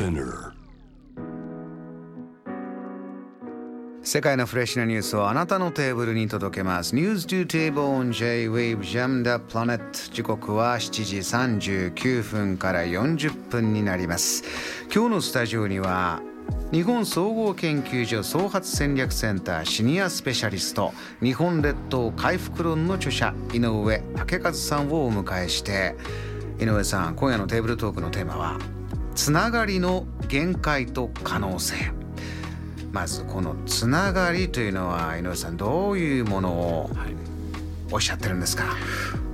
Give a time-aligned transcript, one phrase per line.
[0.00, 0.52] Spinner
[4.02, 6.96] 世界のフレッシュなニュースをあなたのテーブルに届けます。
[6.96, 14.42] News to Table on J-Wave Jam the Planet 時刻は7時39分から40分になります。
[14.92, 16.22] 今日のスタジオには
[16.72, 25.94] 日本総合研究所創発戦略センターシニアスペシャリスト日本列島回復論の著者井上武和さんをお迎えして
[26.58, 28.58] 井上さん今夜のテーブルトークのテーマは
[29.20, 31.74] つながりの限界と可能性。
[32.90, 36.90] まずこのつながりというのは井上さんどういうものを
[37.92, 38.64] おっしゃってるんですか、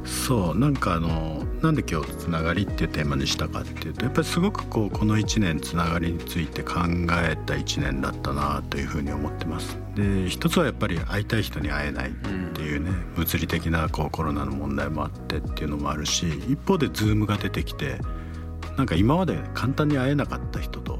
[0.04, 6.80] そうなんかあのなんで今日つながりっていうテーマにしたかっていうとやっぱりすごくこうこの1年つながりについて考
[7.22, 9.78] えた1年だったなというふうに思ってます。
[9.94, 12.12] で一つはやっぱり会いたい人に会えないっ
[12.54, 18.00] ていうね、物理的なこうコロナの問題もあってっていうのもあるし一方で Zoom が出てきて
[18.76, 20.98] なんか今まで簡単に会えなかった人と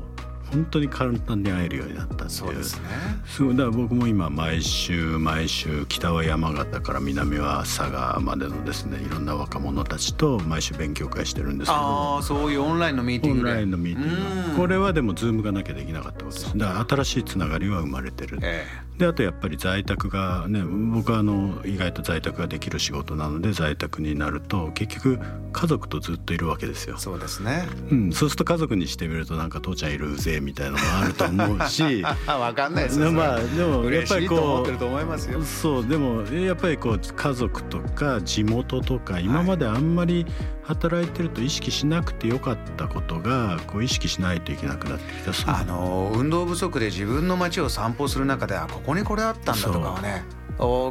[0.53, 2.31] 本当に簡単に会えるようになったっていう。
[2.31, 2.83] そうですね。
[3.27, 11.83] すごいだから僕も今毎週毎週北は山形から南は佐賀までのですねいろんな若者たちと毎週勉強会してるんですけど。
[11.83, 13.55] ああそういうオンラインのミーティオンングで。
[13.55, 14.51] ラインのミーティンうん。
[14.53, 16.57] グこれはでも Zoom がなきゃできなかったことです。
[16.59, 18.39] だから新しいつながりは生まれてる。
[18.43, 18.65] え
[18.99, 25.19] であとやっぱり在宅がね僕はあの意外と在宅ができる仕事なので在宅になると結局
[25.53, 26.95] 家族とずっといるわけですよ。
[26.97, 27.67] え、そうですね。
[27.91, 40.27] うん、そうすると家族にしてみるとなんか父ちゃんいるうぜえみたいなのもあると思うしあ分かんないですよまあでもやっぱりこいと思ってると思いますようそうでもやっぱりこう家族とか地元とか今まであんまり
[40.63, 45.59] 働いてると意識しなくてよかったことがこう意識しないといけなくなってきた。
[45.61, 50.36] あの運動不足で自分の街を散歩する中であここにこれあったんだとかはねお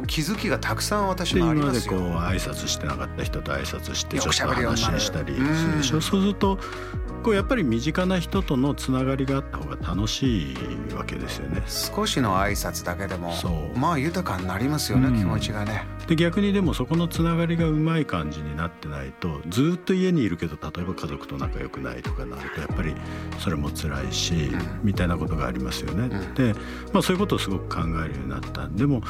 [0.06, 5.70] 気づきがたくさん私でもあり今までこう挨拶してなかった人と挨拶してちょっと話したりすうん。
[5.72, 6.00] るでしょ。
[6.00, 6.58] そうすると
[7.22, 10.56] こうやっぱり身近な人とのつながりがあった方が楽しい
[10.94, 11.62] わけですよね。
[11.66, 13.34] 少しの挨拶だけでも
[13.74, 15.18] まあ豊かになりますよね、うん。
[15.18, 15.84] 気持ちがね。
[16.06, 22.94] で逆にでもそこのつながりがうまい感じになってないとずっと家にいるけど例えば家族と仲良くないとかなるとやっぱり
[23.40, 24.80] それも辛いし、ん。
[24.84, 26.06] みたいなことがありますよね。
[26.06, 26.34] ん。
[26.34, 26.54] で、
[26.92, 28.68] まあ、そういうことをすごく考えるようになった。
[28.68, 29.02] でも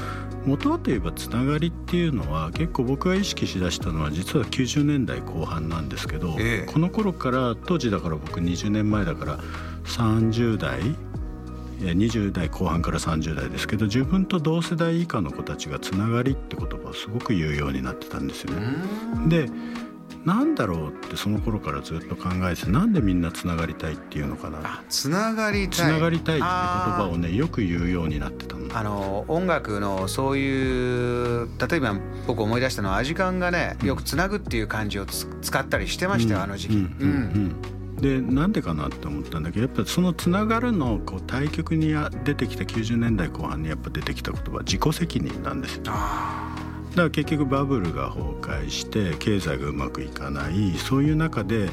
[0.47, 9.39] 元はといえばつながりっていうのは結構僕が意識しだしたのは実は90年代後半なんですけど、ええこの頃から当時だから僕20年前だから
[9.85, 10.81] 30代
[11.79, 19.29] いや20代後半から30代ですけど自分と同世代以下の子たちがつながりって言葉をすごく言うようになってたんですよね。
[19.29, 19.51] で
[20.27, 24.59] なんだろうってその頃からずっと考えててなんでみんなつながりたいっていうのかな。
[24.65, 25.93] あつながりつたい。
[25.93, 28.67] ながりたいって言葉をねよく言うようになってたの。
[28.77, 31.95] あの音楽のそういう例えば
[32.27, 36.87] 僕思い出したのはアジカンがねよくつなぐっていう漢字をつ使ったりしてましたよ、あの時期、うんうん
[37.97, 38.01] うん。
[38.01, 41.95] でなんでかなって思ったんだけどやっぱそのつながるのこう対極に
[42.25, 45.85] 出てきた90年代後半にやっぱ出てきた言葉自己責任なんですよ。
[46.97, 51.69] から結局バブルが崩壊して経済がうまくいかないそういう中で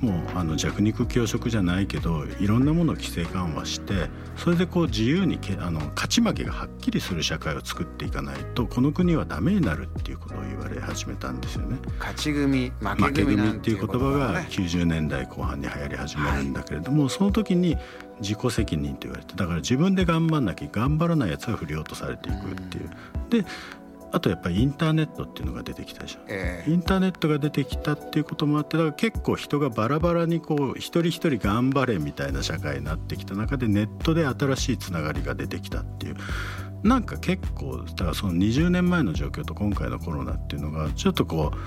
[0.00, 11.76] もうあの弱肉強食じゃないけどいろんなものを規制緩和してそれでこう自由にけあの勝ち負けがはっきりする社会を作っていかないとこの国はダメになるっていうことを言われ始めたんですよね。
[11.76, 17.76] ー勝ち組負負けけ組ってていう言葉がね90年代後半に流行り始めるんだけれども、その時に
[18.20, 22.90] 自己責任と言われてだから自分で頑張んなきゃ頑張らないやつは不良とされていくっていう。
[23.42, 23.44] で
[24.12, 26.20] あとやっぱりインターネットっていうのが出てきたでしょ。
[26.28, 36.16] えーインターネットが出てきたっていうこともあってだから結構人がバラバラにこう一人一人頑張れみたいな社会になってきた中でネットで新しいつながりが出てきたっていう
[36.82, 41.58] なんか結構だからその20年前の状況と今回のコロナっていうのがちょっとこう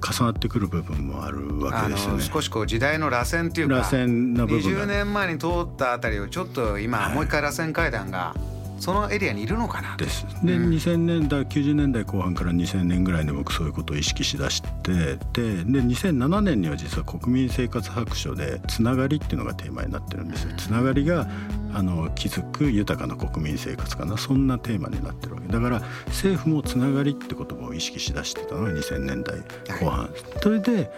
[0.00, 2.18] 重なってくる部分もあるわあけですよね。
[2.18, 4.06] の少しこう時代の螺旋っていうか螺旋
[4.36, 8.34] な部分20が年前に通ったあたりをちょっと今はいもう一回螺旋階段が
[8.78, 9.96] そのエリアにいるのかな？
[9.96, 10.26] です。
[10.42, 10.70] で、うん。
[10.70, 20.52] 2000年代90年代後半から2000年ぐらいに僕そういうことを意識しだしてでで2007年には実は国民生活白書でつながりっていうのがテーマになってるんですよ。
[20.56, 21.28] つながりが
[21.74, 24.16] あの築く豊かな国民生活かな。
[24.16, 25.48] そんなテーマになってるわけ。
[25.52, 29.38] だから政府もつながりって言葉を意識しだしてたのが2000年代
[29.80, 30.10] 後半、
[30.42, 30.90] それで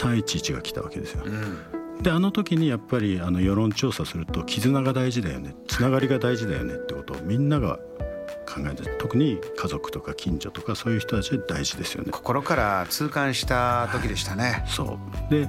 [0.00, 1.24] 311が来たわけですよ。
[1.24, 5.54] うんであの時にやっぱりあの世論調査すると絆が大事だよね。
[5.66, 7.78] つながりが大事だよねってことをみんなが
[8.46, 12.12] 考えて特に家族とか近所とかそういう人たちは大事ですよね。
[12.12, 14.64] 心から痛感した時でしたね。
[14.68, 14.98] そ
[15.28, 15.30] う。
[15.30, 15.48] で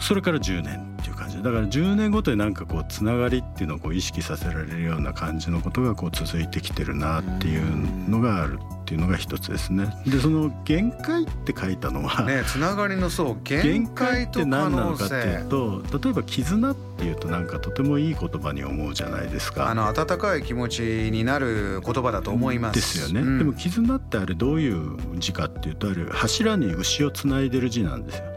[0.00, 1.36] それから10年っていう感じ。
[1.36, 9.88] だから10年ごとになんかこうつながりっていうのをこう意識させられるような感じのことがこう続いてきてるなっていうのがあるっていうのが一つですね。
[10.06, 19.70] でその限界って書いたのは、ね、つながりのそう限界って何なのかっていうと例えば絆っていうとなんかとてもいい言葉に思うじゃないですか。
[19.70, 22.74] あの温かい気持ちになる言葉だと思います。
[22.74, 28.33] ですよね、うん、でも絆ってあれどういう字かっていうとあれ柱に牛をつないでる字なんですよ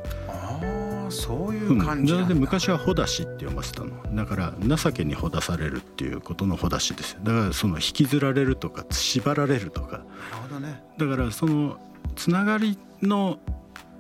[1.12, 3.90] そういう感じ、うん、で昔は「ほだし」って読ませたの。
[4.14, 7.20] だから情けにほだされるっていうことのほだしですよ。
[7.24, 9.88] だからその引きずられるとか縛られるとか。
[9.92, 10.04] なる
[10.50, 11.78] ほど、ね、だからその
[12.16, 13.40] つながりの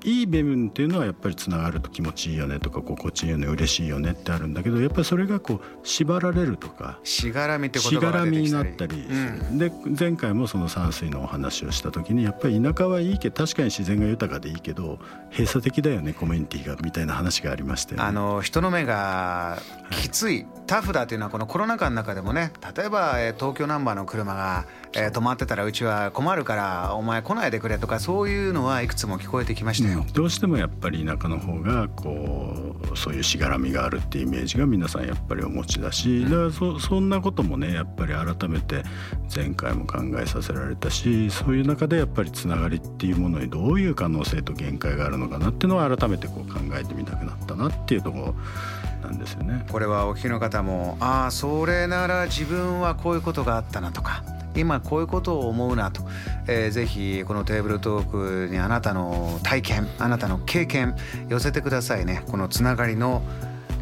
[0.07, 9.13] いい部分っていうのはやっぱりつながると気持ちいいよねとか心地いいよね嬉しいよねってあるんだけどやっぱりそれがこう縛られるとかしがらみってしがらみになったり、う
[9.51, 9.69] ん、で
[9.99, 14.97] 前回もその山水のお話をした時にやっぱり田舎はいいけど確かに自然が豊かでいいけど
[15.29, 19.61] 閉鎖的だよねコミュニティがみたいな話がありまして、ね、あの人の目が
[19.91, 24.65] きつい、はい、タフだというのはこのコロナ禍の中でもね例えば東京ナンバーの車が
[24.99, 38.83] えー、止まってたらうちは困るからお前来ないでくれとかそういうのはいくつも聞こえてきましたよ、うん、どうしてもやっぱり田舎の方がこうそういうしがらみがあるっていうイメージが皆さんやっぱりお持ちだし、だからそそんなこともねやっぱり改めて
[39.33, 48.35] 前回も考えさせられたしそういう中でやっぱりつながりっていうものにどういう可能性と限界があるのかなっていうのを改めてこう考えてみたくなったなっていうところ
[49.01, 49.65] なんですよね。
[49.71, 54.23] これはお聞きの方もああそれなら自分はこういうことがあったなとか
[54.57, 56.01] 今こういうことを思うなと、
[56.47, 60.95] えー、ぜひこのテーブルトークにあなたの体験あなたの経験
[61.29, 62.23] 寄せてくださいね。
[62.27, 63.21] このつながりの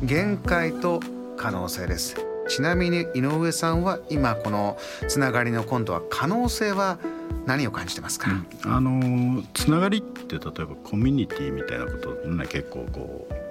[0.04, 1.00] 限界と
[1.38, 2.16] 可能性です。
[2.48, 4.78] ちなみに井上さんは今この
[5.08, 7.00] つながりの今度は可能性は
[7.46, 8.32] 何を感じてますか、
[8.66, 13.45] うん、あのつながりって例えばコミュニティみたいなことね結構こう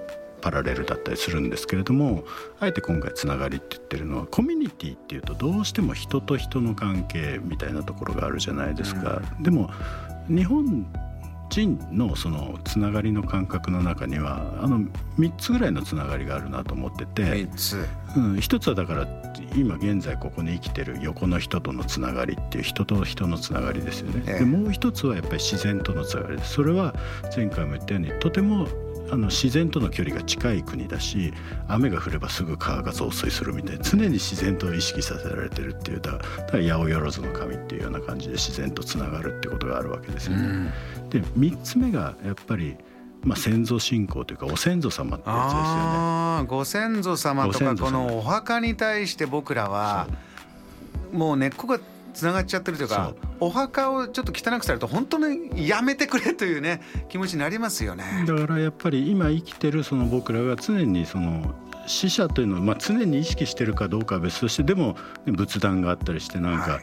[0.45, 2.23] パラレルだったりするんですけれども
[2.59, 9.23] あえて今回つながりって言ってるのはコミュニティっていうとどうしても人と人の関係みたいなところがあるじゃないですか。
[9.37, 9.71] うん、でも
[10.29, 10.85] 日本
[11.49, 14.81] 人のそのつながりの感覚の中にはあの
[15.17, 19.07] 3つぐらいのつながりがあるなと思ってて3つ、うん、1つはだから
[19.55, 24.39] 今現在ここに生きてる横の人とのつながりっていう人と人のつながりですよね。
[24.39, 26.53] でもう1つはやっぱり自然とのつながりです。
[26.53, 26.93] それは
[27.35, 28.67] 前回も言ったようにとても
[29.11, 31.33] あの自然との距離が近い国だし
[31.67, 36.17] 雨が降ればすぐ川が増水するみたいな常に自然と意識させられてるっていうだか
[36.53, 40.71] ら八百万の神っていうような感じで自然とつながるってことがあるわけですよね。
[40.97, 42.75] うん、で3つ目がやっぱり
[43.23, 46.47] まあ、先祖信仰というかお先祖様ってやつですよね。
[46.47, 50.07] ご先祖様とかこのお墓に対して僕らは
[51.11, 51.79] もう根っこが
[52.15, 58.25] つながっちゃってるというかお墓をちょっと汚くされると本当にやめてくれというね 気持ちになりますよね。
[58.25, 61.53] だからやっぱり今生きてるその僕らが常にその
[61.85, 64.97] 死者というのを、まあ、常に意識してるかどうかは別としてでも
[65.27, 66.81] 仏壇があったりしてなんか、はい。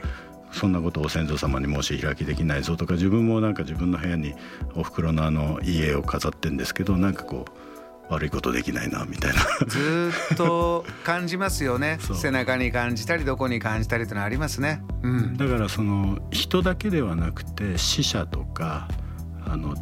[0.53, 4.35] そんなことを先祖様に申し開きできないぞとか自分もなんか自分の部屋に
[4.75, 7.72] おふくろのあの家を飾ってんですけどなんかこう
[8.13, 9.41] 悪いことできないなみたいな。
[9.67, 11.99] ずっと感じますよね。
[12.15, 18.89] 背中に感じたりどこに感じたりというのはありますね、うん、だからその人だけではなくて死者とか
[19.47, 19.75] あの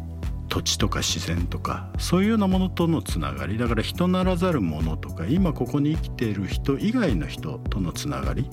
[0.49, 3.57] 土地とか自然とかそういうようなものとのつながり。
[3.57, 8.49] だから人ならざるものとか今ここに生きている人以外の人とのつながり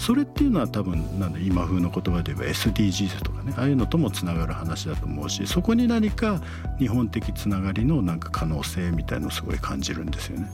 [0.00, 6.40] それっていうのは多分なんで今風の言葉で言えば SDGs とかねああいうのともつながる話だと思うしそこに何か
[6.78, 10.48] 日本的つながりのなんか可能性みたいのをすごい感じるんですよね。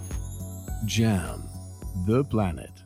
[0.85, 1.39] JAM
[2.07, 2.86] The Planet